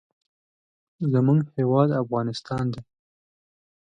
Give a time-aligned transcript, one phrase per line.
[1.11, 2.81] زموږ هیواد افغانستان دی.